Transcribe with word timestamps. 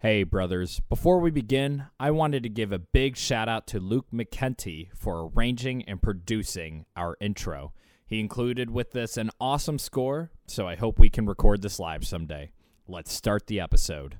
Hey, 0.00 0.22
brothers. 0.22 0.80
Before 0.88 1.18
we 1.18 1.32
begin, 1.32 1.86
I 1.98 2.12
wanted 2.12 2.44
to 2.44 2.48
give 2.48 2.70
a 2.70 2.78
big 2.78 3.16
shout 3.16 3.48
out 3.48 3.66
to 3.66 3.80
Luke 3.80 4.06
McKenty 4.14 4.90
for 4.94 5.28
arranging 5.34 5.82
and 5.88 6.00
producing 6.00 6.86
our 6.94 7.16
intro. 7.20 7.72
He 8.06 8.20
included 8.20 8.70
with 8.70 8.92
this 8.92 9.16
an 9.16 9.32
awesome 9.40 9.80
score, 9.80 10.30
so 10.46 10.68
I 10.68 10.76
hope 10.76 11.00
we 11.00 11.10
can 11.10 11.26
record 11.26 11.62
this 11.62 11.80
live 11.80 12.06
someday. 12.06 12.52
Let's 12.86 13.12
start 13.12 13.48
the 13.48 13.58
episode. 13.58 14.18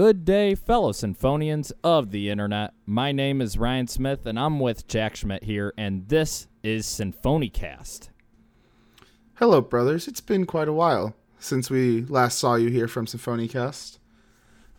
Good 0.00 0.24
day, 0.24 0.54
fellow 0.54 0.92
Sinfonians 0.92 1.72
of 1.84 2.10
the 2.10 2.30
internet. 2.30 2.72
My 2.86 3.12
name 3.12 3.42
is 3.42 3.58
Ryan 3.58 3.86
Smith, 3.86 4.24
and 4.24 4.38
I'm 4.38 4.58
with 4.58 4.88
Jack 4.88 5.14
Schmidt 5.14 5.44
here, 5.44 5.74
and 5.76 6.08
this 6.08 6.46
is 6.62 6.86
Sinfonicast. 6.86 8.08
Hello, 9.34 9.60
brothers. 9.60 10.08
It's 10.08 10.22
been 10.22 10.46
quite 10.46 10.68
a 10.68 10.72
while 10.72 11.14
since 11.38 11.68
we 11.68 12.06
last 12.06 12.38
saw 12.38 12.54
you 12.54 12.70
here 12.70 12.88
from 12.88 13.04
Sinfonicast. 13.04 13.98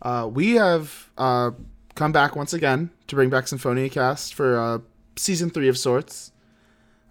Uh, 0.02 0.28
we 0.28 0.56
have 0.56 1.12
uh, 1.16 1.52
come 1.94 2.10
back 2.10 2.34
once 2.34 2.52
again 2.52 2.90
to 3.06 3.14
bring 3.14 3.30
back 3.30 3.44
Sinfonicast 3.44 4.34
for 4.34 4.58
uh, 4.58 4.78
season 5.14 5.50
three 5.50 5.68
of 5.68 5.78
sorts. 5.78 6.32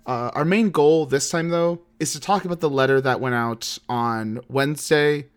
Uh, 0.06 0.32
our 0.34 0.44
main 0.44 0.70
goal 0.72 1.06
this 1.06 1.30
time, 1.30 1.48
though, 1.48 1.80
is 1.98 2.12
to 2.12 2.20
talk 2.20 2.44
about 2.44 2.60
the 2.60 2.70
letter 2.70 3.00
that 3.00 3.22
went 3.22 3.36
out 3.36 3.78
on 3.88 4.42
Wednesday, 4.50 5.28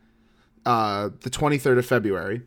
uh, 0.67 1.11
the 1.21 1.31
23rd 1.31 1.79
of 1.79 1.87
February. 1.87 2.43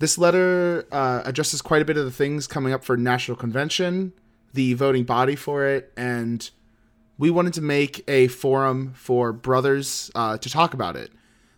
This 0.00 0.16
letter 0.16 0.86
uh, 0.90 1.20
addresses 1.26 1.60
quite 1.60 1.82
a 1.82 1.84
bit 1.84 1.98
of 1.98 2.06
the 2.06 2.10
things 2.10 2.46
coming 2.46 2.72
up 2.72 2.82
for 2.82 2.96
National 2.96 3.36
Convention, 3.36 4.14
the 4.54 4.72
voting 4.72 5.04
body 5.04 5.36
for 5.36 5.66
it, 5.66 5.92
and 5.94 6.50
we 7.18 7.28
wanted 7.28 7.52
to 7.52 7.60
make 7.60 8.02
a 8.08 8.28
forum 8.28 8.94
for 8.96 9.30
brothers 9.30 10.10
uh, 10.14 10.38
to 10.38 10.48
talk 10.48 10.72
about 10.72 10.96
it. 10.96 11.12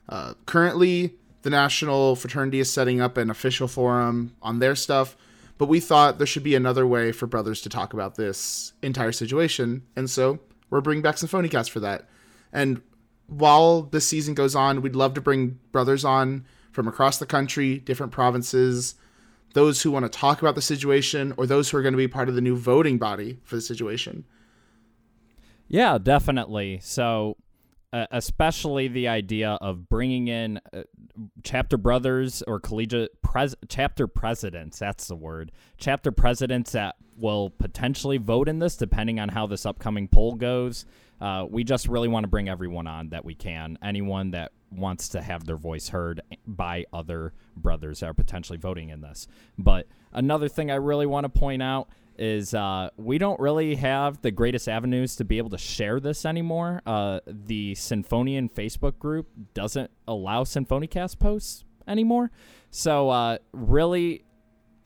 Uh, 0.08 0.34
currently, 0.44 1.14
the 1.42 1.50
National 1.50 2.16
Fraternity 2.16 2.58
is 2.58 2.68
setting 2.68 3.00
up 3.00 3.16
an 3.16 3.30
official 3.30 3.68
forum 3.68 4.34
on 4.42 4.58
their 4.58 4.74
stuff, 4.74 5.16
but 5.56 5.68
we 5.68 5.78
thought 5.78 6.18
there 6.18 6.26
should 6.26 6.42
be 6.42 6.56
another 6.56 6.84
way 6.84 7.12
for 7.12 7.28
brothers 7.28 7.60
to 7.60 7.68
talk 7.68 7.92
about 7.92 8.16
this 8.16 8.72
entire 8.82 9.12
situation, 9.12 9.84
and 9.94 10.10
so 10.10 10.40
we're 10.68 10.80
bringing 10.80 11.02
back 11.02 11.14
Sinfonicast 11.14 11.70
for 11.70 11.78
that. 11.78 12.08
And 12.52 12.82
while 13.28 13.82
this 13.82 14.08
season 14.08 14.34
goes 14.34 14.56
on, 14.56 14.82
we'd 14.82 14.96
love 14.96 15.14
to 15.14 15.20
bring 15.20 15.60
brothers 15.70 16.04
on 16.04 16.44
from 16.72 16.88
across 16.88 17.18
the 17.18 17.26
country, 17.26 17.78
different 17.78 18.12
provinces, 18.12 18.96
those 19.54 19.82
who 19.82 19.90
want 19.90 20.04
to 20.04 20.18
talk 20.18 20.40
about 20.40 20.54
the 20.54 20.62
situation, 20.62 21.34
or 21.36 21.46
those 21.46 21.70
who 21.70 21.76
are 21.76 21.82
going 21.82 21.92
to 21.92 21.98
be 21.98 22.08
part 22.08 22.28
of 22.28 22.34
the 22.34 22.40
new 22.40 22.56
voting 22.56 22.98
body 22.98 23.38
for 23.44 23.54
the 23.54 23.62
situation. 23.62 24.24
Yeah, 25.68 25.98
definitely. 25.98 26.80
So, 26.82 27.36
uh, 27.92 28.06
especially 28.10 28.88
the 28.88 29.08
idea 29.08 29.58
of 29.60 29.88
bringing 29.90 30.28
in 30.28 30.58
uh, 30.72 30.82
chapter 31.42 31.76
brothers 31.76 32.42
or 32.46 32.58
collegiate 32.58 33.20
pres- 33.20 33.54
chapter 33.68 34.06
presidents. 34.06 34.78
That's 34.78 35.08
the 35.08 35.16
word. 35.16 35.52
Chapter 35.76 36.10
presidents 36.10 36.72
that 36.72 36.96
will 37.18 37.50
potentially 37.50 38.16
vote 38.16 38.48
in 38.48 38.58
this, 38.58 38.76
depending 38.76 39.20
on 39.20 39.28
how 39.28 39.46
this 39.46 39.66
upcoming 39.66 40.08
poll 40.08 40.34
goes. 40.34 40.86
Uh, 41.20 41.46
we 41.48 41.64
just 41.64 41.86
really 41.86 42.08
want 42.08 42.24
to 42.24 42.28
bring 42.28 42.48
everyone 42.48 42.86
on 42.86 43.10
that 43.10 43.24
we 43.24 43.34
can. 43.34 43.78
Anyone 43.82 44.30
that 44.30 44.52
wants 44.72 45.08
to 45.10 45.22
have 45.22 45.44
their 45.44 45.56
voice 45.56 45.88
heard 45.88 46.20
by 46.46 46.84
other 46.92 47.32
brothers 47.56 48.00
that 48.00 48.06
are 48.10 48.14
potentially 48.14 48.58
voting 48.58 48.88
in 48.90 49.00
this. 49.00 49.28
But 49.58 49.86
another 50.12 50.48
thing 50.48 50.70
I 50.70 50.76
really 50.76 51.06
want 51.06 51.24
to 51.24 51.28
point 51.28 51.62
out 51.62 51.88
is 52.18 52.54
uh, 52.54 52.90
we 52.96 53.18
don't 53.18 53.40
really 53.40 53.74
have 53.76 54.20
the 54.22 54.30
greatest 54.30 54.68
avenues 54.68 55.16
to 55.16 55.24
be 55.24 55.38
able 55.38 55.50
to 55.50 55.58
share 55.58 55.98
this 55.98 56.24
anymore. 56.24 56.82
Uh, 56.86 57.20
the 57.26 57.72
Sinfonian 57.74 58.52
Facebook 58.52 58.98
group 58.98 59.28
doesn't 59.54 59.90
allow 60.06 60.44
Sinfonicast 60.44 61.18
posts 61.18 61.64
anymore. 61.88 62.30
So, 62.70 63.10
uh, 63.10 63.38
really, 63.52 64.24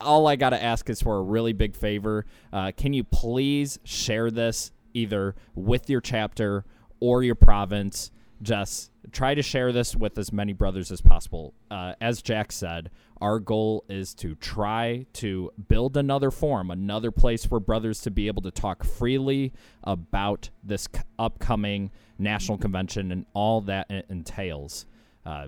all 0.01 0.27
I 0.27 0.35
got 0.35 0.51
to 0.51 0.61
ask 0.61 0.89
is 0.89 1.01
for 1.01 1.17
a 1.17 1.21
really 1.21 1.53
big 1.53 1.75
favor. 1.75 2.25
Uh, 2.51 2.71
can 2.75 2.93
you 2.93 3.03
please 3.03 3.79
share 3.83 4.31
this 4.31 4.71
either 4.93 5.35
with 5.55 5.89
your 5.89 6.01
chapter 6.01 6.65
or 6.99 7.23
your 7.23 7.35
province? 7.35 8.11
Just 8.41 8.91
try 9.11 9.33
to 9.33 9.41
share 9.41 9.71
this 9.71 9.95
with 9.95 10.17
as 10.17 10.31
many 10.31 10.53
brothers 10.53 10.91
as 10.91 11.01
possible. 11.01 11.53
Uh, 11.71 11.93
as 12.01 12.21
Jack 12.21 12.51
said, 12.51 12.89
our 13.21 13.39
goal 13.39 13.83
is 13.89 14.13
to 14.15 14.35
try 14.35 15.05
to 15.13 15.51
build 15.67 15.97
another 15.97 16.31
forum, 16.31 16.71
another 16.71 17.11
place 17.11 17.45
for 17.45 17.59
brothers 17.59 18.01
to 18.01 18.11
be 18.11 18.27
able 18.27 18.41
to 18.43 18.51
talk 18.51 18.83
freely 18.83 19.53
about 19.83 20.49
this 20.63 20.87
c- 20.93 21.01
upcoming 21.17 21.91
national 22.19 22.57
convention 22.57 23.11
and 23.11 23.25
all 23.33 23.61
that 23.61 23.89
it 23.89 24.05
entails. 24.09 24.85
Uh, 25.25 25.47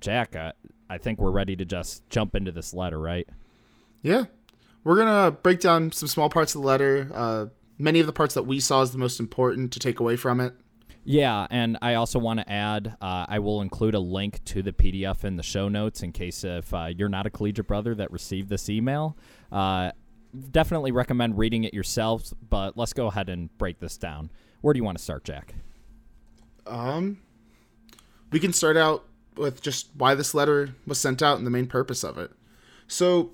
Jack, 0.00 0.36
uh, 0.36 0.52
I 0.88 0.98
think 0.98 1.18
we're 1.18 1.30
ready 1.30 1.56
to 1.56 1.64
just 1.64 2.08
jump 2.08 2.34
into 2.34 2.52
this 2.52 2.72
letter, 2.72 2.98
right? 2.98 3.28
Yeah. 4.02 4.24
We're 4.84 4.96
going 4.96 5.24
to 5.24 5.36
break 5.42 5.60
down 5.60 5.92
some 5.92 6.08
small 6.08 6.30
parts 6.30 6.54
of 6.54 6.62
the 6.62 6.66
letter, 6.66 7.10
uh, 7.12 7.46
many 7.78 8.00
of 8.00 8.06
the 8.06 8.12
parts 8.12 8.34
that 8.34 8.44
we 8.44 8.60
saw 8.60 8.82
as 8.82 8.92
the 8.92 8.98
most 8.98 9.20
important 9.20 9.72
to 9.72 9.78
take 9.78 10.00
away 10.00 10.16
from 10.16 10.40
it. 10.40 10.54
Yeah, 11.10 11.46
and 11.48 11.78
I 11.80 11.94
also 11.94 12.18
want 12.18 12.40
to 12.40 12.52
add, 12.52 12.94
uh, 13.00 13.24
I 13.26 13.38
will 13.38 13.62
include 13.62 13.94
a 13.94 13.98
link 13.98 14.44
to 14.44 14.62
the 14.62 14.72
PDF 14.72 15.24
in 15.24 15.36
the 15.36 15.42
show 15.42 15.70
notes 15.70 16.02
in 16.02 16.12
case 16.12 16.44
if 16.44 16.74
uh, 16.74 16.90
you're 16.94 17.08
not 17.08 17.24
a 17.24 17.30
collegiate 17.30 17.66
brother 17.66 17.94
that 17.94 18.12
received 18.12 18.50
this 18.50 18.68
email. 18.68 19.16
Uh, 19.50 19.92
definitely 20.50 20.92
recommend 20.92 21.38
reading 21.38 21.64
it 21.64 21.72
yourselves, 21.72 22.34
but 22.50 22.76
let's 22.76 22.92
go 22.92 23.06
ahead 23.06 23.30
and 23.30 23.56
break 23.56 23.80
this 23.80 23.96
down. 23.96 24.30
Where 24.60 24.74
do 24.74 24.78
you 24.78 24.84
want 24.84 24.98
to 24.98 25.02
start, 25.02 25.24
Jack? 25.24 25.54
Um, 26.66 27.22
we 28.30 28.38
can 28.38 28.52
start 28.52 28.76
out 28.76 29.04
with 29.34 29.62
just 29.62 29.88
why 29.96 30.14
this 30.14 30.34
letter 30.34 30.74
was 30.86 31.00
sent 31.00 31.22
out 31.22 31.38
and 31.38 31.46
the 31.46 31.50
main 31.50 31.68
purpose 31.68 32.04
of 32.04 32.18
it. 32.18 32.32
So, 32.86 33.32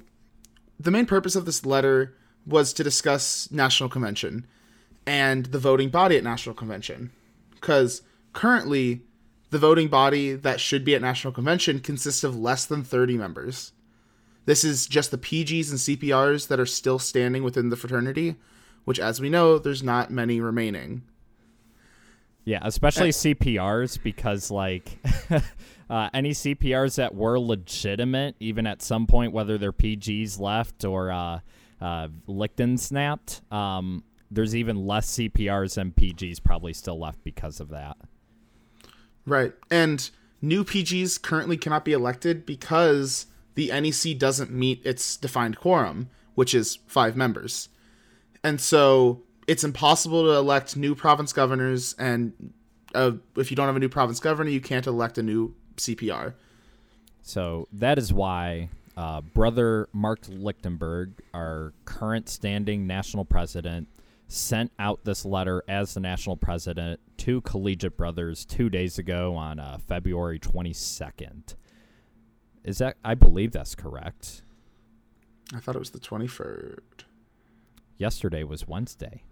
the 0.79 0.93
main 0.93 1.07
purpose 1.07 1.35
of 1.35 1.45
this 1.45 1.67
letter 1.67 2.15
was 2.47 2.73
to 2.75 2.85
discuss 2.85 3.51
National 3.51 3.89
Convention 3.89 4.47
and 5.09 5.47
the 5.47 5.59
voting 5.59 5.89
body 5.89 6.17
at 6.17 6.23
National 6.23 6.55
Convention. 6.55 7.11
Because 7.65 8.03
currently, 8.35 9.01
the 9.49 9.59
voting 9.59 9.89
body 9.89 10.35
that 10.35 10.61
should 10.61 10.85
be 10.85 10.95
at 10.95 11.01
National 11.01 11.33
Convention 11.33 11.81
consists 11.81 12.23
of 12.23 12.37
less 12.37 12.67
than 12.67 12.85
30 12.85 13.17
members. 13.17 13.73
This 14.45 14.65
is 14.65 14.87
just 14.87 15.11
the 15.11 15.17
PGs 15.17 15.71
and 15.71 15.79
CPRs 15.79 16.49
that 16.49 16.61
are 16.61 16.67
still 16.67 16.99
standing 16.99 17.43
within 17.43 17.71
the 17.71 17.77
fraternity, 17.77 18.37
which, 18.85 19.01
as 19.01 19.19
we 19.19 19.31
know, 19.31 19.59
there's 19.59 19.83
not 19.83 20.11
many 20.11 20.43
remaining. 20.43 21.05
Yeah, 22.45 22.59
especially 22.61 23.09
CPRs 23.09 24.03
because 24.03 24.51
like 24.51 24.99
uh, 25.89 26.11
any 26.13 26.33
CPRs 26.33 26.97
that 26.97 27.15
were 27.15 27.41
legitimate, 27.41 28.37
even 28.41 28.67
at 28.67 28.83
some 28.83 29.07
point, 29.07 29.33
whether 29.33 29.57
they're 29.57 29.73
PGs 29.73 30.39
left 30.39 30.85
or 30.85 31.11
uh, 31.11 31.41
uh, 31.81 32.09
Lichten 32.29 32.79
snapped, 32.79 33.41
um, 33.51 34.05
there's 34.31 34.55
even 34.55 34.87
less 34.87 35.17
CPRs 35.17 35.77
and 35.77 35.95
PGs 35.95 36.43
probably 36.43 36.73
still 36.73 36.99
left 36.99 37.23
because 37.25 37.61
of 37.61 37.69
that. 37.71 37.97
Right, 39.27 39.53
and 39.71 40.11
new 40.43 40.65
PGs 40.65 41.21
currently 41.23 41.57
cannot 41.57 41.85
be 41.85 41.93
elected 41.93 42.45
because 42.45 43.27
the 43.55 43.69
NEC 43.69 44.19
doesn't 44.19 44.51
meet 44.51 44.85
its 44.85 45.17
defined 45.17 45.59
quorum, 45.59 46.11
which 46.35 46.55
is 46.55 46.79
five 46.87 47.17
members, 47.17 47.69
and 48.43 48.61
so 48.61 49.23
it's 49.47 49.65
impossible 49.65 50.25
to 50.25 50.31
elect 50.33 50.77
new 50.77 50.95
province 50.95 51.33
governors, 51.33 51.95
and 51.99 52.53
uh, 52.95 53.13
if 53.37 53.51
you 53.51 53.57
don't 53.57 53.67
have 53.67 53.77
a 53.77 53.81
new 53.81 53.89
province 53.89 54.21
governor, 54.21 54.51
you 54.51 54.61
can't 54.61 54.87
elect 54.87 55.19
a 55.19 55.23
new 55.23 55.55
CPR. 55.77 56.35
So 57.23 57.69
that 57.73 57.99
is 57.99 58.13
why 58.13 58.69
uh, 58.97 59.21
brother 59.21 59.89
Mark 59.93 60.21
Lichtenberg, 60.29 61.13
our 61.33 61.73
current 61.85 62.29
standing 62.29 62.87
national 62.87 63.25
president, 63.25 63.89
sent 64.29 64.73
out 64.79 65.05
this 65.05 65.25
letter 65.25 65.63
as 65.69 65.95
the 65.95 66.01
national 66.01 66.37
president 66.37 67.01
to 67.19 67.41
Collegiate 67.43 67.97
Brothers 67.97 68.45
two 68.45 68.69
days 68.69 68.99
ago 68.99 69.35
on 69.37 69.59
uh, 69.59 69.79
February 69.87 70.39
22nd. 70.39 71.55
Is 72.65 72.79
that, 72.79 72.97
I 73.05 73.15
believe 73.15 73.53
that's 73.53 73.75
correct. 73.75 74.43
I 75.55 75.61
thought 75.61 75.77
it 75.77 75.81
was 75.81 75.91
the 75.91 76.01
23rd. 76.01 76.79
Yesterday 77.99 78.43
was 78.43 78.67
Wednesday. 78.67 79.23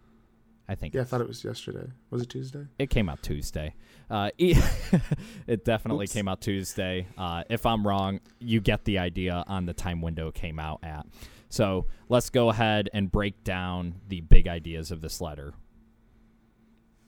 I 0.69 0.75
think. 0.75 0.95
Yeah, 0.95 1.00
I 1.03 1.05
thought 1.05 1.21
it 1.21 1.29
was 1.29 1.45
yesterday. 1.45 1.91
Was 2.11 2.23
it 2.23 2.31
Tuesday? 2.31 2.67
It 2.79 2.88
came 2.88 3.09
out 3.09 3.23
Tuesday. 3.23 3.75
Uh, 4.09 4.31
it 4.38 5.65
definitely 5.65 6.05
Oops. 6.05 6.12
came 6.12 6.29
out 6.29 6.41
Tuesday. 6.41 7.06
Uh, 7.19 7.43
if 7.50 7.67
I'm 7.67 7.87
wrong, 7.87 8.21
you 8.38 8.61
get 8.61 8.85
the 8.85 8.99
idea 8.99 9.45
on 9.49 9.67
the 9.67 9.75
time 9.75 10.00
window 10.00 10.29
it 10.29 10.35
came 10.35 10.59
out 10.59 10.81
at. 10.83 11.06
So 11.52 11.84
let's 12.08 12.31
go 12.31 12.49
ahead 12.49 12.88
and 12.94 13.12
break 13.12 13.44
down 13.44 13.96
the 14.08 14.22
big 14.22 14.49
ideas 14.49 14.90
of 14.90 15.02
this 15.02 15.20
letter. 15.20 15.52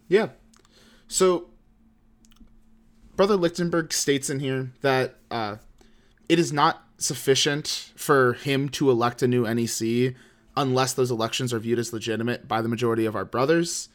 Yeah. 0.07 0.29
So, 1.09 1.49
Brother 3.17 3.37
Lichtenberg 3.37 3.95
states 3.95 4.29
in 4.29 4.41
here 4.41 4.71
that 4.83 5.17
uh, 5.31 5.57
it 6.29 6.39
is 6.39 6.53
not 6.53 6.85
sufficient 6.99 7.93
for 7.97 8.35
him 8.35 8.69
to 8.69 8.91
elect 8.91 9.23
a 9.23 9.29
new 9.29 9.47
NEC 9.47 10.15
unless 10.55 10.93
those 10.93 11.11
elections 11.11 11.55
are 11.55 11.59
viewed 11.59 11.79
as 11.79 11.95
legitimate 11.95 12.47
by 12.47 12.61
the 12.61 12.69
majority 12.69 13.07
of 13.07 13.17
our 13.17 13.25
brothers. 13.25 13.89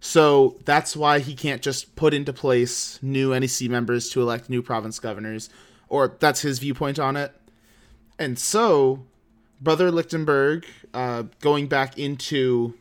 So 0.00 0.58
that's 0.64 0.96
why 0.96 1.20
he 1.20 1.36
can't 1.36 1.62
just 1.62 1.94
put 1.94 2.12
into 2.12 2.32
place 2.32 2.98
new 3.00 3.30
NEC 3.38 3.70
members 3.70 4.10
to 4.10 4.20
elect 4.20 4.50
new 4.50 4.60
province 4.60 4.98
governors, 4.98 5.50
or 5.88 6.16
that's 6.18 6.40
his 6.40 6.58
viewpoint 6.58 6.98
on 6.98 7.16
it. 7.16 7.32
And 8.18 8.36
so, 8.40 9.06
Brother 9.64 9.90
Lichtenberg, 9.90 10.66
uh, 10.92 11.24
going 11.40 11.66
back 11.66 11.98
into 11.98 12.74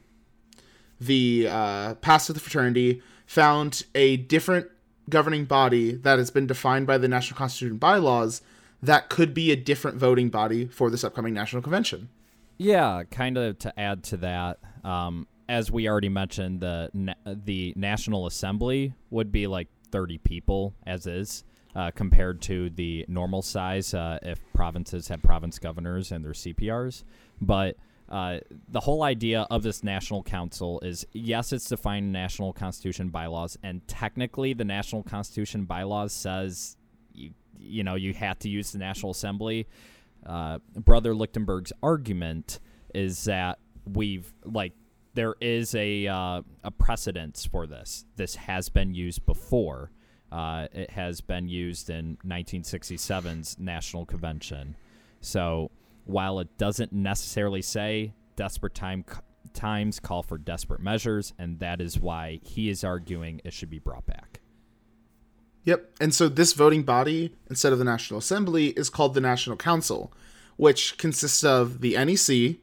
the 0.99 1.47
uh, 1.49 1.95
past 1.95 2.29
of 2.29 2.35
the 2.35 2.41
fraternity, 2.41 3.01
found 3.25 3.85
a 3.95 4.17
different 4.17 4.67
governing 5.09 5.45
body 5.45 5.93
that 5.93 6.19
has 6.19 6.29
been 6.29 6.45
defined 6.45 6.85
by 6.85 6.97
the 6.97 7.07
National 7.07 7.37
Constitution 7.37 7.77
bylaws 7.77 8.41
that 8.81 9.09
could 9.09 9.33
be 9.33 9.51
a 9.51 9.55
different 9.55 9.97
voting 9.97 10.29
body 10.29 10.67
for 10.67 10.89
this 10.89 11.03
upcoming 11.03 11.33
National 11.33 11.61
Convention. 11.61 12.09
Yeah, 12.57 13.03
kind 13.09 13.37
of 13.37 13.57
to 13.59 13.79
add 13.79 14.03
to 14.05 14.17
that, 14.17 14.59
um, 14.83 15.25
as 15.47 15.71
we 15.71 15.87
already 15.87 16.09
mentioned, 16.09 16.59
the 16.59 17.15
the 17.25 17.73
National 17.75 18.27
Assembly 18.27 18.93
would 19.09 19.31
be 19.31 19.47
like 19.47 19.69
30 19.91 20.17
people 20.19 20.73
as 20.85 21.07
is, 21.07 21.43
uh, 21.75 21.91
compared 21.91 22.41
to 22.43 22.69
the 22.71 23.05
normal 23.07 23.41
size 23.41 23.93
uh, 23.93 24.19
if 24.21 24.39
provinces 24.53 25.07
had 25.07 25.23
province 25.23 25.59
governors 25.59 26.11
and 26.11 26.23
their 26.23 26.33
CPRs. 26.33 27.03
But 27.41 27.77
uh, 28.09 28.39
the 28.69 28.79
whole 28.79 29.03
idea 29.03 29.47
of 29.49 29.63
this 29.63 29.83
national 29.83 30.23
council 30.23 30.79
is 30.81 31.05
yes, 31.13 31.51
it's 31.51 31.67
defined 31.67 32.05
in 32.07 32.11
national 32.11 32.53
constitution 32.53 33.09
bylaws, 33.09 33.57
and 33.63 33.87
technically, 33.87 34.53
the 34.53 34.65
national 34.65 35.03
constitution 35.03 35.65
bylaws 35.65 36.13
says 36.13 36.77
you 37.13 37.31
you 37.57 37.83
know 37.83 37.95
you 37.95 38.13
have 38.13 38.37
to 38.39 38.49
use 38.49 38.71
the 38.71 38.77
National 38.77 39.11
Assembly. 39.11 39.67
Uh, 40.25 40.59
Brother 40.75 41.15
Lichtenberg's 41.15 41.73
argument 41.81 42.59
is 42.93 43.23
that 43.25 43.59
we've 43.91 44.31
like 44.45 44.73
there 45.13 45.35
is 45.41 45.73
a 45.75 46.07
uh, 46.07 46.41
a 46.63 46.71
precedence 46.71 47.45
for 47.45 47.65
this. 47.67 48.05
This 48.15 48.35
has 48.35 48.69
been 48.69 48.93
used 48.93 49.25
before. 49.25 49.91
Uh, 50.33 50.67
it 50.73 50.89
has 50.89 51.21
been 51.21 51.47
used 51.47 51.91
in 51.91 52.17
1967's 52.25 53.59
National 53.59 54.03
Convention. 54.03 54.75
So 55.21 55.69
while 56.05 56.39
it 56.39 56.57
doesn't 56.57 56.91
necessarily 56.91 57.61
say 57.61 58.13
desperate 58.35 58.73
time 58.73 59.05
times 59.53 59.99
call 59.99 60.23
for 60.23 60.39
desperate 60.39 60.81
measures, 60.81 61.33
and 61.37 61.59
that 61.59 61.79
is 61.79 61.99
why 61.99 62.39
he 62.41 62.69
is 62.69 62.83
arguing 62.83 63.41
it 63.43 63.53
should 63.53 63.69
be 63.69 63.77
brought 63.77 64.07
back. 64.07 64.39
Yep. 65.65 65.91
And 66.01 66.11
so 66.15 66.27
this 66.27 66.53
voting 66.53 66.81
body, 66.81 67.35
instead 67.47 67.71
of 67.71 67.77
the 67.77 67.85
National 67.85 68.17
Assembly, 68.17 68.69
is 68.69 68.89
called 68.89 69.13
the 69.13 69.21
National 69.21 69.55
Council, 69.55 70.11
which 70.57 70.97
consists 70.97 71.43
of 71.43 71.81
the 71.81 71.93
NEC, 71.93 72.57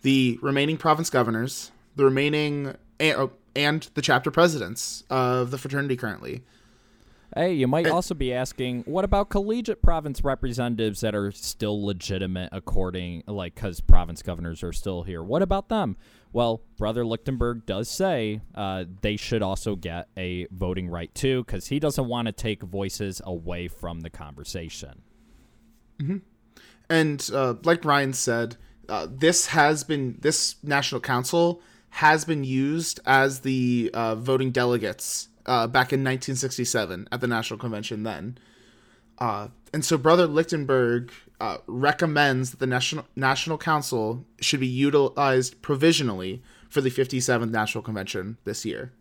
the 0.00 0.38
remaining 0.40 0.78
province 0.78 1.10
governors, 1.10 1.72
the 1.94 2.06
remaining 2.06 2.74
and, 2.98 3.30
and 3.54 3.90
the 3.92 4.00
chapter 4.00 4.30
presidents 4.30 5.04
of 5.10 5.50
the 5.50 5.58
fraternity 5.58 5.94
currently. 5.94 6.42
Hey, 7.34 7.54
you 7.54 7.66
might 7.66 7.86
also 7.86 8.14
be 8.14 8.34
asking, 8.34 8.82
what 8.82 9.06
about 9.06 9.30
collegiate 9.30 9.80
province 9.80 10.22
representatives 10.22 11.00
that 11.00 11.14
are 11.14 11.32
still 11.32 11.82
legitimate 11.82 12.50
according, 12.52 13.22
like, 13.26 13.54
because 13.54 13.80
province 13.80 14.20
governors 14.20 14.62
are 14.62 14.72
still 14.72 15.02
here? 15.02 15.22
What 15.22 15.40
about 15.40 15.70
them? 15.70 15.96
Well, 16.34 16.60
Brother 16.76 17.06
Lichtenberg 17.06 17.64
does 17.64 17.88
say 17.88 18.42
uh, 18.54 18.84
they 19.00 19.16
should 19.16 19.42
also 19.42 19.76
get 19.76 20.08
a 20.16 20.46
voting 20.50 20.88
right 20.90 21.14
too, 21.14 21.42
because 21.44 21.68
he 21.68 21.78
doesn't 21.78 22.06
want 22.06 22.26
to 22.26 22.32
take 22.32 22.62
voices 22.62 23.22
away 23.24 23.66
from 23.66 24.00
the 24.00 24.10
conversation. 24.10 25.00
And 26.90 27.30
uh, 27.32 27.54
like 27.64 27.84
Ryan 27.84 28.12
said, 28.12 28.56
uh, 28.88 29.06
this 29.10 29.46
has 29.46 29.84
been 29.84 30.18
this 30.20 30.56
national 30.62 31.00
council 31.00 31.62
has 31.90 32.24
been 32.24 32.44
used 32.44 33.00
as 33.06 33.40
the 33.40 33.90
uh, 33.94 34.16
voting 34.16 34.50
delegates 34.50 35.28
uh, 35.46 35.66
back 35.66 35.92
in 35.92 36.00
1967 36.00 37.08
at 37.10 37.20
the 37.20 37.26
national 37.26 37.58
convention. 37.58 38.02
Then, 38.02 38.38
uh, 39.18 39.48
and 39.72 39.84
so 39.84 39.96
Brother 39.96 40.26
Lichtenberg 40.26 41.12
uh, 41.40 41.58
recommends 41.66 42.50
that 42.50 42.60
the 42.60 42.66
national 42.66 43.06
national 43.16 43.58
council 43.58 44.24
should 44.40 44.60
be 44.60 44.66
utilized 44.66 45.62
provisionally 45.62 46.42
for 46.68 46.80
the 46.80 46.90
57th 46.90 47.50
national 47.50 47.82
convention 47.82 48.38
this 48.44 48.64
year. 48.64 48.92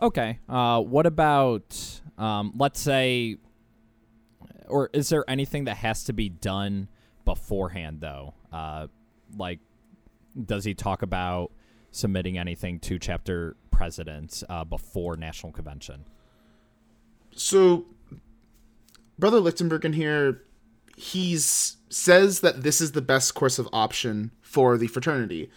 Okay. 0.00 0.38
Uh, 0.48 0.80
what 0.80 1.06
about, 1.06 2.00
um, 2.18 2.52
let's 2.56 2.80
say, 2.80 3.36
or 4.68 4.90
is 4.92 5.08
there 5.08 5.24
anything 5.28 5.64
that 5.64 5.78
has 5.78 6.04
to 6.04 6.12
be 6.12 6.28
done 6.28 6.88
beforehand, 7.24 8.00
though? 8.00 8.34
Uh, 8.52 8.88
like, 9.36 9.60
does 10.44 10.64
he 10.64 10.74
talk 10.74 11.02
about 11.02 11.52
submitting 11.90 12.36
anything 12.36 12.78
to 12.80 12.98
chapter 12.98 13.56
presidents 13.76 14.42
uh, 14.48 14.64
before 14.64 15.16
national 15.16 15.52
convention? 15.52 16.04
So, 17.34 17.86
Brother 19.18 19.40
Lichtenberg 19.40 19.84
in 19.84 19.92
here, 19.92 20.42
he 20.96 21.36
says 21.36 22.40
that 22.40 22.62
this 22.62 22.80
is 22.80 22.92
the 22.92 23.02
best 23.02 23.34
course 23.34 23.58
of 23.58 23.68
option 23.72 24.30
for 24.40 24.78
the 24.78 24.86
fraternity. 24.86 25.50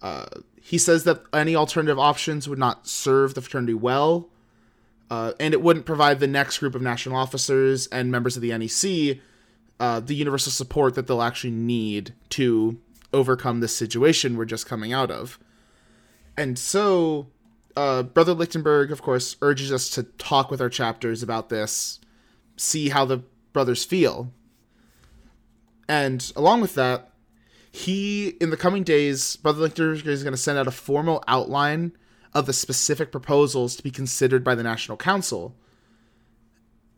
Uh, 0.00 0.26
he 0.60 0.78
says 0.78 1.04
that 1.04 1.22
any 1.32 1.56
alternative 1.56 1.98
options 1.98 2.48
would 2.48 2.58
not 2.58 2.86
serve 2.86 3.34
the 3.34 3.40
fraternity 3.40 3.74
well, 3.74 4.28
uh, 5.10 5.32
and 5.40 5.54
it 5.54 5.62
wouldn't 5.62 5.86
provide 5.86 6.20
the 6.20 6.26
next 6.26 6.58
group 6.58 6.74
of 6.74 6.82
national 6.82 7.16
officers 7.16 7.86
and 7.88 8.10
members 8.10 8.36
of 8.36 8.42
the 8.42 8.56
NEC 8.56 9.20
uh, 9.82 9.98
the 9.98 10.14
universal 10.14 10.52
support 10.52 10.94
that 10.94 11.08
they'll 11.08 11.22
actually 11.22 11.50
need 11.50 12.14
to 12.28 12.78
overcome 13.12 13.58
this 13.58 13.74
situation 13.74 14.36
we're 14.36 14.44
just 14.44 14.64
coming 14.64 14.92
out 14.92 15.10
of. 15.10 15.40
And 16.36 16.56
so, 16.56 17.26
uh, 17.76 18.02
Brother 18.02 18.34
Lichtenberg, 18.34 18.92
of 18.92 19.02
course, 19.02 19.36
urges 19.42 19.72
us 19.72 19.88
to 19.90 20.02
talk 20.02 20.50
with 20.50 20.60
our 20.60 20.68
chapters 20.68 21.22
about 21.22 21.48
this, 21.48 22.00
see 22.56 22.88
how 22.90 23.04
the 23.04 23.22
brothers 23.52 23.84
feel. 23.84 24.32
And 25.88 26.32
along 26.36 26.60
with 26.60 26.74
that, 26.74 27.10
he, 27.70 28.28
in 28.40 28.50
the 28.50 28.56
coming 28.56 28.82
days, 28.82 29.36
Brother 29.36 29.62
Lichtenberg 29.62 30.06
is 30.06 30.22
going 30.22 30.34
to 30.34 30.38
send 30.38 30.58
out 30.58 30.66
a 30.66 30.72
formal 30.72 31.24
outline 31.26 31.92
of 32.34 32.46
the 32.46 32.52
specific 32.52 33.10
proposals 33.10 33.76
to 33.76 33.82
be 33.82 33.90
considered 33.90 34.44
by 34.44 34.54
the 34.54 34.62
National 34.62 34.96
Council. 34.96 35.54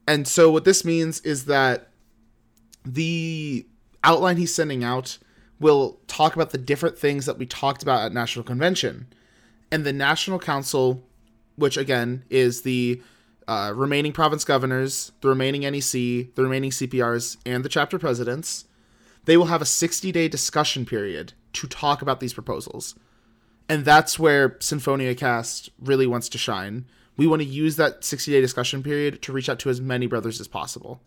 And 0.07 0.29
so, 0.29 0.51
what 0.51 0.65
this 0.65 0.85
means 0.85 1.21
is 1.21 1.47
that 1.47 1.89
the 2.85 3.67
outline 4.03 4.37
he's 4.37 4.55
sending 4.55 4.85
out 4.85 5.19
will 5.59 6.01
talk 6.07 6.35
about 6.35 6.51
the 6.51 6.59
different 6.59 6.99
things 6.99 7.27
that 7.27 7.39
we 7.39 7.47
talked 7.47 7.83
about 7.83 8.05
at 8.05 8.13
National 8.13 8.45
Convention. 8.45 9.07
And 9.71 9.85
the 9.85 9.93
National 9.93 10.39
Council, 10.39 11.03
which 11.57 11.77
again 11.77 12.25
is 12.31 12.63
the 12.63 13.03
uh, 13.47 13.73
remaining 13.75 14.13
province 14.13 14.45
governors, 14.45 15.13
the 15.21 15.29
remaining 15.29 15.63
NEC, 15.63 15.93
the 16.35 16.43
remaining 16.43 16.71
CPRs, 16.71 17.37
and 17.45 17.65
the 17.65 17.69
chapter 17.69 17.99
presidents, 17.99 18.65
they 19.25 19.37
will 19.37 19.47
have 19.47 19.63
a 19.63 19.67
60 19.67 20.13
day 20.13 20.29
discussion 20.29 20.85
period 20.87 21.33
to 21.55 21.67
talk 21.67 22.03
about 22.03 22.21
these 22.21 22.35
proposals. 22.35 22.95
And 23.69 23.85
that's 23.85 24.19
where 24.19 24.51
Sinfonia 24.51 25.17
Cast 25.17 25.71
really 25.81 26.07
wants 26.07 26.29
to 26.31 26.39
shine. 26.39 26.85
We 27.17 27.27
want 27.27 27.41
to 27.43 27.49
use 27.49 27.77
that 27.77 28.05
60 28.05 28.33
day 28.33 28.41
discussion 28.41 28.83
period 28.83 29.23
to 29.23 29.33
reach 29.33 29.49
out 29.49 29.59
to 29.61 29.71
as 29.71 29.81
many 29.81 30.07
brothers 30.07 30.41
as 30.41 30.49
possible 30.49 31.01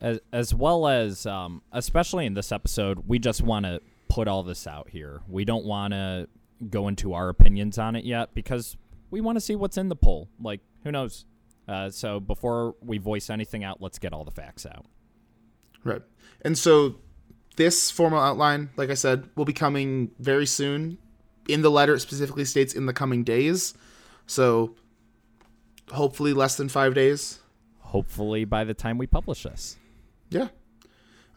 as 0.00 0.20
as 0.32 0.54
well 0.54 0.86
as 0.86 1.26
um, 1.26 1.62
especially 1.72 2.26
in 2.26 2.34
this 2.34 2.52
episode, 2.52 3.04
we 3.06 3.18
just 3.18 3.42
want 3.42 3.64
to 3.64 3.80
put 4.08 4.28
all 4.28 4.42
this 4.42 4.66
out 4.66 4.90
here. 4.90 5.20
We 5.28 5.44
don't 5.44 5.64
want 5.64 5.92
to 5.92 6.28
go 6.70 6.88
into 6.88 7.12
our 7.12 7.28
opinions 7.28 7.78
on 7.78 7.96
it 7.96 8.04
yet 8.04 8.34
because 8.34 8.76
we 9.10 9.20
want 9.20 9.36
to 9.36 9.40
see 9.40 9.56
what's 9.56 9.76
in 9.76 9.88
the 9.88 9.96
poll. 9.96 10.28
Like, 10.40 10.60
who 10.84 10.92
knows? 10.92 11.24
Uh, 11.68 11.90
so 11.90 12.20
before 12.20 12.74
we 12.80 12.98
voice 12.98 13.28
anything 13.30 13.64
out, 13.64 13.82
let's 13.82 13.98
get 13.98 14.12
all 14.12 14.24
the 14.24 14.30
facts 14.30 14.66
out. 14.66 14.86
Right. 15.84 16.02
And 16.42 16.56
so 16.56 16.96
this 17.56 17.90
formal 17.90 18.20
outline, 18.20 18.70
like 18.76 18.90
I 18.90 18.94
said, 18.94 19.28
will 19.34 19.44
be 19.44 19.52
coming 19.52 20.10
very 20.18 20.46
soon. 20.46 20.98
In 21.48 21.62
the 21.62 21.70
letter, 21.70 21.94
it 21.94 22.00
specifically 22.00 22.44
states 22.44 22.74
in 22.74 22.86
the 22.86 22.92
coming 22.92 23.24
days. 23.24 23.74
So 24.26 24.74
hopefully 25.92 26.32
less 26.32 26.56
than 26.56 26.68
five 26.68 26.94
days. 26.94 27.40
Hopefully, 27.80 28.44
by 28.44 28.64
the 28.64 28.74
time 28.74 28.98
we 28.98 29.06
publish 29.06 29.44
this. 29.44 29.76
Yeah. 30.30 30.48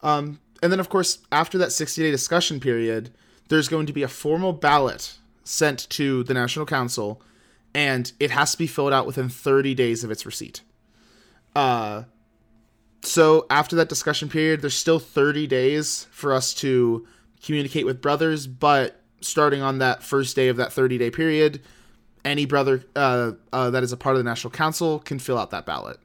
Um, 0.02 0.40
and 0.62 0.72
then, 0.72 0.80
of 0.80 0.90
course, 0.90 1.20
after 1.32 1.58
that 1.60 1.72
60 1.72 2.02
day 2.02 2.12
discussion 2.12 2.60
period, 2.60 3.12
there's 3.50 3.68
going 3.68 3.86
to 3.86 3.94
be 3.94 4.04
a 4.04 4.08
formal 4.08 4.54
ballot 4.54 5.18
sent 5.44 5.90
to 5.90 6.24
the 6.24 6.34
National 6.34 6.66
Council, 6.66 7.22
and 7.74 8.12
it 8.20 8.32
has 8.32 8.54
to 8.54 8.58
be 8.58 8.68
filled 8.68 8.94
out 8.94 9.06
within 9.06 9.30
30 9.30 9.76
days 9.76 10.04
of 10.04 10.12
its 10.12 10.26
receipt. 10.26 10.62
Uh, 11.56 12.04
so 13.02 13.46
after 13.50 13.76
that 13.76 13.90
discussion 13.90 14.30
period, 14.30 14.62
there's 14.62 14.76
still 14.76 15.00
30 15.00 15.48
days 15.48 16.08
for 16.12 16.34
us 16.34 16.54
to 16.56 17.06
communicate 17.44 17.86
with 17.86 18.02
brothers, 18.02 18.48
but 18.48 19.02
starting 19.22 19.62
on 19.62 19.80
that 19.80 20.04
first 20.04 20.36
day 20.36 20.48
of 20.48 20.58
that 20.58 20.72
30 20.72 20.98
day 20.98 21.10
period, 21.10 21.62
any 22.24 22.46
brother 22.46 22.84
uh, 22.96 23.32
uh, 23.52 23.70
that 23.70 23.84
is 23.84 23.92
a 23.92 23.98
part 23.98 24.16
of 24.16 24.24
the 24.24 24.30
National 24.30 24.52
Council 24.52 25.00
can 25.00 25.20
fill 25.20 25.38
out 25.38 25.52
that 25.52 25.66
ballot. 25.66 26.00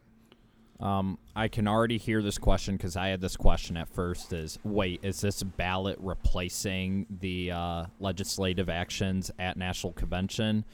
Um, 0.84 1.18
I 1.34 1.48
can 1.48 1.66
already 1.66 1.96
hear 1.96 2.20
this 2.20 2.36
question 2.36 2.76
because 2.76 2.94
I 2.94 3.08
had 3.08 3.22
this 3.22 3.36
question 3.38 3.78
at 3.78 3.88
first: 3.88 4.32
is 4.34 4.58
wait, 4.62 5.00
is 5.02 5.20
this 5.22 5.42
ballot 5.42 5.96
replacing 5.98 7.06
the 7.08 7.52
uh, 7.52 7.86
legislative 7.98 8.68
actions 8.68 9.30
at 9.38 9.56
National 9.56 9.94
Convention? 9.94 10.64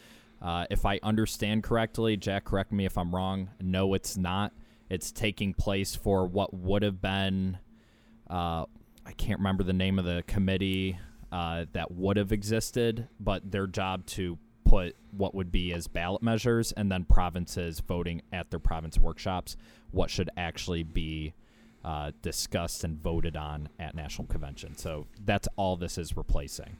Uh, 0.42 0.66
if 0.68 0.84
I 0.84 0.98
understand 1.04 1.62
correctly, 1.62 2.16
Jack, 2.16 2.44
correct 2.44 2.72
me 2.72 2.86
if 2.86 2.98
I'm 2.98 3.14
wrong. 3.14 3.50
No, 3.60 3.94
it's 3.94 4.16
not. 4.16 4.52
It's 4.88 5.12
taking 5.12 5.54
place 5.54 5.94
for 5.94 6.26
what 6.26 6.52
would 6.52 6.82
have 6.82 7.00
been. 7.00 7.58
Uh, 8.28 8.64
I 9.06 9.12
can't 9.16 9.38
remember 9.38 9.62
the 9.62 9.72
name 9.72 9.98
of 9.98 10.04
the 10.04 10.24
committee 10.26 10.98
uh, 11.30 11.66
that 11.72 11.92
would 11.92 12.16
have 12.16 12.32
existed, 12.32 13.06
but 13.20 13.48
their 13.48 13.68
job 13.68 14.06
to 14.06 14.38
put 14.70 14.94
what 15.10 15.34
would 15.34 15.50
be 15.50 15.72
as 15.72 15.88
ballot 15.88 16.22
measures 16.22 16.70
and 16.72 16.92
then 16.92 17.04
provinces 17.04 17.80
voting 17.80 18.22
at 18.32 18.50
their 18.50 18.60
province 18.60 18.98
workshops 18.98 19.56
what 19.90 20.10
should 20.10 20.30
actually 20.36 20.84
be 20.84 21.34
uh, 21.84 22.12
discussed 22.22 22.84
and 22.84 23.02
voted 23.02 23.36
on 23.36 23.68
at 23.80 23.96
national 23.96 24.28
convention. 24.28 24.76
So 24.76 25.06
that's 25.24 25.48
all 25.56 25.76
this 25.76 25.98
is 25.98 26.16
replacing. 26.16 26.76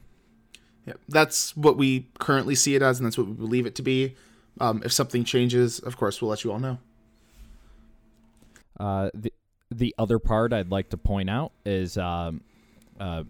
Yeah, 0.85 0.93
that's 1.09 1.55
what 1.57 1.75
we 1.75 2.07
currently 2.17 2.55
see 2.55 2.75
it 2.75 2.81
as, 2.81 2.99
and 2.99 3.05
that's 3.05 3.17
what 3.17 3.27
we 3.27 3.33
believe 3.33 3.65
it 3.65 3.75
to 3.75 3.81
be. 3.81 4.15
Um, 4.59 4.81
if 4.85 4.93
something 4.93 5.25
changes, 5.25 5.79
of 5.79 5.97
course, 5.97 6.21
we'll 6.21 6.29
let 6.29 6.43
you 6.45 6.51
all 6.51 6.59
know. 6.59 6.77
Uh, 8.79 9.09
the 9.13 9.33
the 9.69 9.93
other 9.97 10.17
part 10.17 10.53
I'd 10.53 10.71
like 10.71 10.89
to 10.89 10.97
point 10.97 11.29
out 11.29 11.51
is 11.65 11.97
um, 11.97 12.41
uh, 12.99 13.23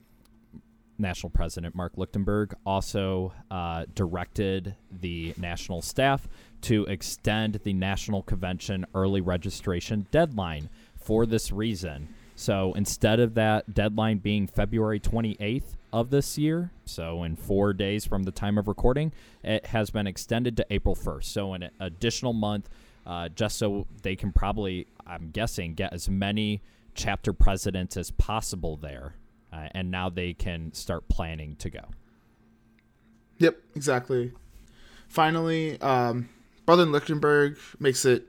National 1.02 1.30
President 1.30 1.76
Mark 1.76 1.94
Lichtenberg 1.98 2.56
also 2.66 3.34
uh, 3.50 3.86
directed 3.94 4.76
the 5.02 5.34
national 5.38 5.82
staff 5.82 6.28
to 6.62 6.86
extend 6.86 7.60
the 7.64 7.74
National 7.74 8.22
Convention 8.22 8.86
early 8.94 9.22
registration 9.22 10.06
deadline 10.12 10.70
for 10.96 11.26
this 11.26 11.52
reason. 11.52 12.08
So 12.36 12.74
instead 12.74 13.20
of 13.20 13.36
that 13.36 13.74
deadline 13.74 14.18
being 14.18 14.48
February 14.48 15.00
28th 15.00 15.76
of 15.94 16.10
this 16.10 16.38
year, 16.38 16.72
so 16.86 17.24
in 17.24 17.36
four 17.36 17.74
days 17.74 18.06
from 18.06 18.24
the 18.24 18.32
time 18.32 18.58
of 18.58 18.68
recording, 18.68 19.12
it 19.44 19.68
has 19.68 19.90
been 19.90 20.08
extended 20.08 20.58
to 20.58 20.66
April 20.70 20.96
1st. 20.96 21.26
So 21.26 21.54
an 21.54 21.70
additional 21.80 22.34
month, 22.34 22.70
uh, 23.06 23.30
just 23.30 23.58
so 23.58 23.86
they 24.02 24.16
can 24.16 24.32
probably, 24.32 24.88
I'm 25.06 25.30
guessing, 25.32 25.74
get 25.74 25.94
as 25.94 26.10
many 26.10 26.62
chapter 26.96 27.34
presidents 27.34 27.98
as 27.98 28.12
possible 28.12 28.76
there. 28.76 29.16
Uh, 29.52 29.68
and 29.72 29.92
now 29.92 30.10
they 30.10 30.34
can 30.34 30.74
start 30.74 31.08
planning 31.10 31.56
to 31.58 31.70
go. 31.70 31.82
Yep, 33.40 33.58
exactly. 33.76 34.32
Finally, 35.08 35.80
um, 35.82 36.30
Brother 36.66 36.86
Lichtenberg 36.86 37.58
makes 37.80 38.06
it 38.06 38.28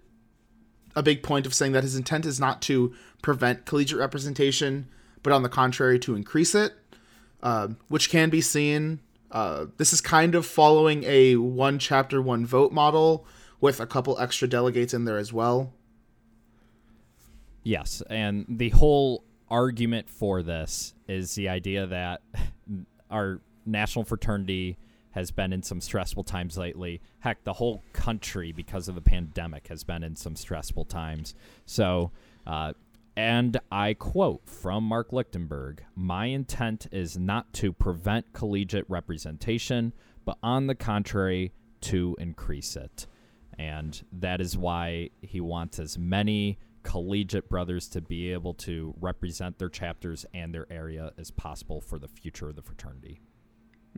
a 0.97 1.03
big 1.03 1.23
point 1.23 1.47
of 1.47 1.55
saying 1.55 1.73
that 1.73 1.85
his 1.85 1.97
intent 1.97 2.27
is 2.27 2.41
not 2.41 2.61
to 2.63 2.93
prevent 3.23 3.67
collegiate 3.67 3.99
representation, 3.99 4.89
but 5.23 5.33
on 5.33 5.43
the 5.43 5.49
contrary, 5.49 5.99
to 6.01 6.15
increase 6.15 6.55
it, 6.55 6.75
uh, 7.43 7.69
which 7.89 8.11
can 8.11 8.31
be 8.31 8.41
seen. 8.41 9.01
Uh, 9.31 9.67
this 9.77 9.93
is 9.93 10.01
kind 10.01 10.35
of 10.35 10.45
following 10.45 11.05
a 11.05 11.37
one 11.37 11.79
chapter, 11.79 12.21
one 12.21 12.45
vote 12.45 12.73
model 12.73 13.27
with 13.61 13.81
a 13.81 13.87
couple 13.87 14.19
extra 14.19 14.49
delegates 14.49 14.93
in 14.93 15.05
there 15.05 15.19
as 15.19 15.33
well. 15.33 15.73
Yes, 17.63 18.03
and 18.11 18.45
the 18.49 18.71
whole 18.71 19.25
argument 19.53 20.09
for 20.09 20.43
this 20.43 20.95
is 21.07 21.35
the 21.35 21.51
idea 21.51 21.87
that 21.87 22.23
our 23.11 23.41
national 23.67 24.05
fraternity 24.05 24.79
has 25.11 25.31
been 25.31 25.53
in 25.53 25.63
some 25.63 25.81
stressful 25.81 26.25
times 26.25 26.57
lately. 26.57 27.03
Heck, 27.21 27.45
the 27.45 27.53
whole 27.53 27.85
country, 27.93 28.51
because 28.51 28.89
of 28.89 28.95
the 28.95 29.03
pandemic, 29.03 29.69
has 29.69 29.85
been 29.85 30.03
in 30.03 30.17
some 30.17 30.35
stressful 30.35 30.87
times. 30.87 31.35
So, 31.67 32.11
uh, 32.47 32.73
and 33.15 33.61
I 33.71 33.93
quote 33.93 34.49
from 34.49 34.85
Mark 34.85 35.13
Lichtenberg 35.13 35.85
My 35.95 36.27
intent 36.27 36.87
is 36.91 37.19
not 37.19 37.53
to 37.55 37.75
prevent 37.75 38.33
collegiate 38.33 38.89
representation, 38.89 39.93
but 40.25 40.39
on 40.43 40.67
the 40.67 40.75
contrary, 40.75 41.53
to 41.83 42.17
increase 42.19 42.75
it. 42.75 43.07
And 43.59 44.03
that 44.13 44.41
is 44.41 44.57
why 44.57 45.11
he 45.21 45.43
wants 45.43 45.79
as 45.79 45.99
many 45.99 46.59
collegiate 46.83 47.49
brothers 47.49 47.89
to 47.89 48.01
be 48.01 48.33
able 48.33 48.55
to 48.55 48.95
represent 49.01 49.59
their 49.59 49.69
chapters 49.69 50.27
and 50.35 50.55
their 50.55 50.67
area 50.71 51.13
as 51.19 51.31
possible 51.31 51.81
for 51.81 51.99
the 51.99 52.09
future 52.09 52.49
of 52.49 52.57
the 52.57 52.63
fraternity. 52.63 53.21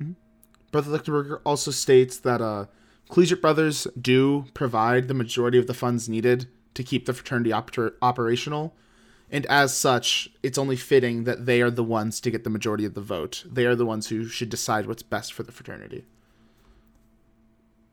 Mm-hmm. 0.00 0.12
Brother 0.70 0.98
Lichtenberger 0.98 1.40
also 1.44 1.70
states 1.70 2.18
that 2.18 2.40
uh, 2.40 2.66
collegiate 3.08 3.40
brothers 3.40 3.86
do 4.00 4.46
provide 4.54 5.08
the 5.08 5.14
majority 5.14 5.58
of 5.58 5.66
the 5.66 5.74
funds 5.74 6.08
needed 6.08 6.48
to 6.74 6.82
keep 6.82 7.06
the 7.06 7.14
fraternity 7.14 7.52
op- 7.52 7.70
operational. 8.02 8.74
And 9.30 9.46
as 9.46 9.74
such, 9.74 10.28
it's 10.42 10.58
only 10.58 10.76
fitting 10.76 11.24
that 11.24 11.46
they 11.46 11.62
are 11.62 11.70
the 11.70 11.84
ones 11.84 12.20
to 12.20 12.30
get 12.30 12.44
the 12.44 12.50
majority 12.50 12.84
of 12.84 12.94
the 12.94 13.00
vote. 13.00 13.44
They 13.50 13.66
are 13.66 13.74
the 13.74 13.86
ones 13.86 14.08
who 14.08 14.26
should 14.26 14.48
decide 14.48 14.86
what's 14.86 15.02
best 15.02 15.32
for 15.32 15.42
the 15.42 15.52
fraternity. 15.52 16.04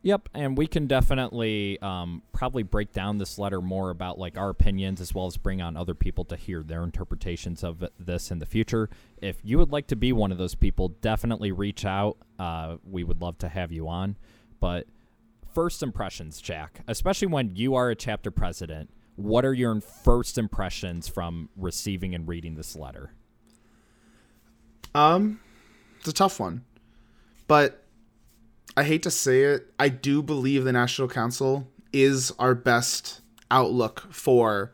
Yep, 0.04 0.30
and 0.34 0.58
we 0.58 0.66
can 0.66 0.88
definitely 0.88 1.80
um, 1.80 2.24
probably 2.34 2.64
break 2.64 2.92
down 2.92 3.20
this 3.20 3.38
letter 3.38 3.62
more 3.62 3.92
about 3.92 4.18
like 4.18 4.36
our 4.36 4.50
opinions 4.50 5.00
as 5.00 5.14
well 5.14 5.28
as 5.28 5.38
bring 5.38 5.62
on 5.62 5.78
other 5.78 5.94
people 5.94 6.26
to 6.26 6.36
hear 6.36 6.64
their 6.64 6.84
interpretations 6.84 7.64
of 7.64 7.84
this 8.00 8.32
in 8.32 8.40
the 8.40 8.48
future. 8.48 8.90
If 9.22 9.38
you 9.44 9.60
would 9.60 9.72
like 9.72 9.86
to 9.88 9.96
be 9.96 10.12
one 10.12 10.32
of 10.32 10.40
those 10.40 10.56
people, 10.56 10.90
definitely 10.90 11.52
reach 11.52 11.86
out. 11.86 12.18
Uh, 12.40 12.78
we 12.90 13.04
would 13.04 13.22
love 13.22 13.38
to 13.40 13.50
have 13.50 13.72
you 13.72 13.88
on. 13.88 14.18
But 14.60 14.88
first 15.54 15.84
impressions, 15.84 16.42
Jack, 16.42 16.82
especially 16.88 17.28
when 17.28 17.56
you 17.56 17.76
are 17.76 17.92
a 17.92 17.96
chapter 17.96 18.32
president, 18.32 18.90
what 19.18 19.46
are 19.46 19.54
your 19.54 19.80
first 19.82 20.40
impressions 20.40 21.08
from 21.08 21.50
receiving 21.56 22.16
and 22.16 22.28
reading 22.28 22.56
this 22.56 22.76
letter? 22.76 23.12
Um, 24.96 25.40
it's 26.00 26.08
a 26.10 26.14
tough 26.14 26.40
one, 26.40 26.66
but 27.48 27.81
I 28.76 28.84
hate 28.84 29.04
to 29.04 29.12
say 29.12 29.44
it, 29.44 29.74
I 29.78 29.90
do 29.90 30.22
believe 30.22 30.64
the 30.64 30.72
National 30.72 31.08
Council 31.08 31.68
is 31.92 32.32
our 32.40 32.56
best 32.56 33.22
outlook 33.50 34.08
for 34.12 34.72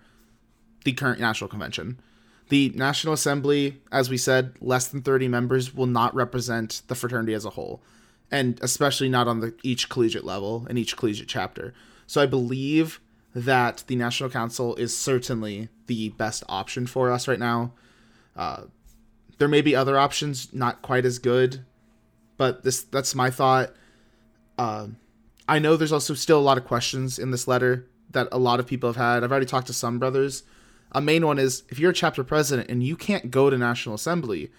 the 0.83 0.93
current 0.93 1.19
National 1.19 1.49
Convention. 1.49 1.99
The 2.49 2.69
National 2.75 3.13
Assembly, 3.13 3.81
as 3.91 4.09
we 4.09 4.17
said, 4.17 4.53
less 4.61 4.87
than 4.87 5.01
30 5.01 5.27
members 5.27 5.73
will 5.73 5.87
not 5.87 6.15
represent 6.15 6.83
the 6.87 6.95
fraternity 6.95 7.33
as 7.33 7.43
a 7.43 7.51
whole, 7.51 7.81
and 8.31 8.59
especially 8.61 9.09
not 9.09 9.27
on 9.27 9.39
the 9.39 9.53
each 9.63 9.89
collegiate 9.89 10.23
level 10.23 10.65
and 10.69 10.77
each 10.77 10.95
collegiate 10.95 11.27
chapter. 11.27 11.73
So 12.05 12.21
I 12.21 12.25
believe 12.25 13.01
that 13.33 13.83
the 13.87 13.95
National 13.95 14.29
Council 14.29 14.75
is 14.75 14.97
certainly 14.97 15.69
the 15.87 16.09
best 16.09 16.43
option 16.47 16.87
for 16.87 17.11
us 17.11 17.27
right 17.27 17.39
now. 17.39 17.73
Uh, 18.35 18.63
there 19.39 19.47
may 19.47 19.61
be 19.61 19.75
other 19.75 19.97
options 19.97 20.53
not 20.53 20.81
quite 20.81 21.05
as 21.05 21.19
good, 21.19 21.65
but 22.37 22.63
this 22.63 22.83
that's 22.83 23.13
my 23.13 23.29
thought. 23.29 23.73
Uh, 24.57 24.87
I 25.47 25.59
know 25.59 25.77
there's 25.77 25.91
also 25.91 26.13
still 26.13 26.39
a 26.39 26.41
lot 26.41 26.57
of 26.57 26.65
questions 26.65 27.19
in 27.19 27.31
this 27.31 27.47
letter 27.47 27.87
that 28.11 28.27
a 28.31 28.37
lot 28.37 28.59
of 28.59 28.67
people 28.67 28.89
have 28.89 28.95
had. 28.95 29.23
I've 29.23 29.31
already 29.31 29.45
talked 29.45 29.67
to 29.67 29.73
some 29.73 29.99
brothers. 29.99 30.43
A 30.91 31.01
main 31.01 31.25
one 31.25 31.39
is 31.39 31.63
if 31.69 31.79
you're 31.79 31.91
a 31.91 31.93
chapter 31.95 32.23
president 32.23 32.69
and 32.69 32.83
you 32.83 32.95
can't 32.95 33.29
go 33.31 33.49
to 33.49 33.57
National 33.57 33.95
Assembly, 33.95 34.51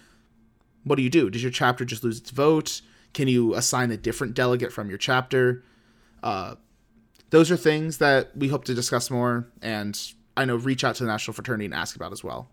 what 0.84 0.96
do 0.96 1.02
you 1.02 1.10
do? 1.10 1.30
Does 1.30 1.42
your 1.42 1.52
chapter 1.52 1.84
just 1.84 2.04
lose 2.04 2.18
its 2.18 2.30
vote? 2.30 2.80
Can 3.14 3.28
you 3.28 3.54
assign 3.54 3.90
a 3.90 3.96
different 3.96 4.34
delegate 4.34 4.72
from 4.72 4.88
your 4.88 4.98
chapter? 4.98 5.64
Uh, 6.22 6.56
those 7.30 7.50
are 7.50 7.56
things 7.56 7.98
that 7.98 8.36
we 8.36 8.48
hope 8.48 8.64
to 8.64 8.74
discuss 8.74 9.10
more, 9.10 9.48
and 9.60 10.00
I 10.36 10.44
know 10.44 10.56
reach 10.56 10.84
out 10.84 10.94
to 10.96 11.04
the 11.04 11.10
National 11.10 11.34
Fraternity 11.34 11.66
and 11.66 11.74
ask 11.74 11.96
about 11.96 12.12
as 12.12 12.22
well. 12.22 12.50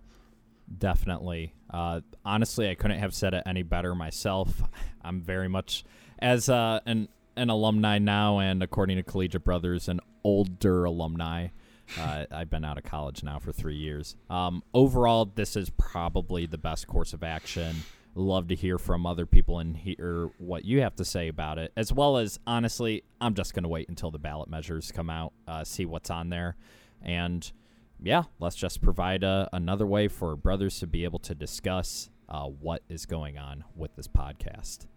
Definitely. 0.78 1.54
Uh, 1.70 2.02
honestly, 2.24 2.70
I 2.70 2.76
couldn't 2.76 3.00
have 3.00 3.14
said 3.14 3.34
it 3.34 3.44
any 3.46 3.64
better 3.64 3.94
myself. 3.96 4.64
I'm 5.04 5.22
very 5.22 5.48
much 5.48 5.84
as 6.20 6.50
uh, 6.50 6.80
an 6.86 7.10
an 7.38 7.50
alumni 7.50 8.00
now, 8.00 8.40
and 8.40 8.64
according 8.64 8.98
to 8.98 9.04
Collegiate 9.04 9.44
Brothers, 9.44 9.88
an 9.88 10.00
older 10.24 10.86
alumni. 10.86 11.50
Uh, 12.00 12.26
I've 12.32 12.50
been 12.50 12.66
out 12.66 12.78
of 12.78 12.84
college 12.84 13.24
now 13.24 13.40
for 13.40 13.52
three 13.52 13.76
years. 13.76 14.16
Um, 14.30 14.64
overall, 14.74 15.26
this 15.26 15.56
is 15.56 15.70
probably 15.70 16.46
the 16.46 16.58
best 16.58 16.88
course 16.88 17.14
of 17.14 17.24
action. 17.24 17.78
Love 18.18 18.48
to 18.48 18.56
hear 18.56 18.78
from 18.78 19.06
other 19.06 19.26
people 19.26 19.60
and 19.60 19.76
hear 19.76 20.30
what 20.38 20.64
you 20.64 20.82
have 20.82 20.96
to 20.96 21.06
say 21.06 21.28
about 21.28 21.58
it, 21.58 21.74
as 21.76 21.92
well 21.92 22.18
as 22.18 22.40
honestly, 22.48 23.04
I'm 23.20 23.34
just 23.34 23.54
going 23.54 23.64
to 23.64 23.70
wait 23.70 23.90
until 23.90 24.10
the 24.10 24.20
ballot 24.20 24.50
measures 24.50 24.92
come 24.92 25.10
out, 25.10 25.34
uh, 25.48 25.66
see 25.66 25.86
what's 25.86 26.10
on 26.10 26.30
there, 26.30 26.56
and 27.02 27.52
yeah, 28.02 28.24
let's 28.40 28.56
just 28.56 28.82
provide 28.82 29.24
a, 29.24 29.50
another 29.52 29.86
way 29.86 30.08
for 30.08 30.36
brothers 30.38 30.80
to 30.80 30.88
be 30.88 31.04
able 31.04 31.20
to 31.20 31.36
discuss 31.36 32.10
uh, 32.30 32.46
what 32.46 32.84
is 32.90 33.06
going 33.06 33.38
on 33.38 33.66
with 33.76 33.96
this 33.96 34.08
podcast. 34.08 34.88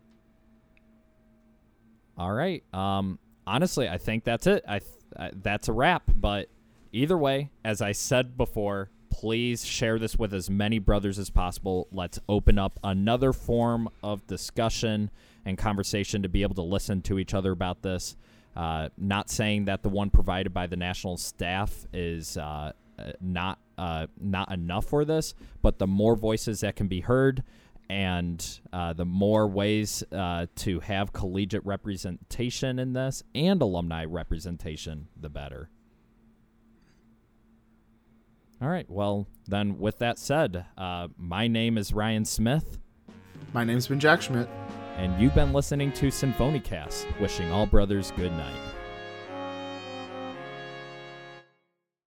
All 2.18 2.32
right. 2.32 2.64
Um, 2.74 3.18
honestly, 3.46 3.88
I 3.88 3.98
think 3.98 4.24
that's 4.24 4.46
it. 4.46 4.64
I, 4.66 4.80
th- 4.80 4.90
I 5.16 5.30
that's 5.34 5.68
a 5.68 5.72
wrap. 5.72 6.02
But 6.14 6.48
either 6.92 7.16
way, 7.16 7.50
as 7.64 7.80
I 7.80 7.92
said 7.92 8.36
before, 8.36 8.90
please 9.10 9.64
share 9.64 9.98
this 9.98 10.18
with 10.18 10.34
as 10.34 10.50
many 10.50 10.78
brothers 10.78 11.18
as 11.18 11.30
possible. 11.30 11.86
Let's 11.92 12.18
open 12.28 12.58
up 12.58 12.78
another 12.82 13.32
form 13.32 13.88
of 14.02 14.26
discussion 14.26 15.10
and 15.44 15.56
conversation 15.56 16.22
to 16.22 16.28
be 16.28 16.42
able 16.42 16.56
to 16.56 16.62
listen 16.62 17.02
to 17.02 17.18
each 17.18 17.34
other 17.34 17.52
about 17.52 17.82
this. 17.82 18.16
Uh, 18.56 18.88
not 18.98 19.30
saying 19.30 19.66
that 19.66 19.82
the 19.82 19.88
one 19.88 20.10
provided 20.10 20.52
by 20.52 20.66
the 20.66 20.76
national 20.76 21.16
staff 21.16 21.86
is 21.92 22.36
uh, 22.36 22.72
uh 22.98 23.12
not 23.20 23.60
uh, 23.76 24.08
not 24.20 24.50
enough 24.50 24.86
for 24.86 25.04
this, 25.04 25.34
but 25.62 25.78
the 25.78 25.86
more 25.86 26.16
voices 26.16 26.60
that 26.60 26.74
can 26.74 26.88
be 26.88 27.00
heard 27.00 27.44
and 27.88 28.60
uh, 28.72 28.92
the 28.92 29.04
more 29.04 29.46
ways 29.46 30.04
uh, 30.12 30.46
to 30.56 30.80
have 30.80 31.12
collegiate 31.12 31.64
representation 31.64 32.78
in 32.78 32.92
this 32.92 33.22
and 33.34 33.62
alumni 33.62 34.04
representation, 34.04 35.08
the 35.18 35.28
better. 35.28 35.70
All 38.60 38.68
right. 38.68 38.88
Well, 38.90 39.28
then, 39.46 39.78
with 39.78 39.98
that 39.98 40.18
said, 40.18 40.66
uh, 40.76 41.08
my 41.16 41.46
name 41.46 41.78
is 41.78 41.92
Ryan 41.92 42.24
Smith. 42.24 42.78
My 43.52 43.64
name's 43.64 43.86
been 43.86 44.00
Jack 44.00 44.20
Schmidt. 44.20 44.48
And 44.96 45.20
you've 45.20 45.34
been 45.34 45.52
listening 45.52 45.92
to 45.92 46.08
Sinfonicast, 46.08 47.20
wishing 47.20 47.52
all 47.52 47.66
brothers 47.66 48.12
good 48.16 48.32
night. 48.32 48.77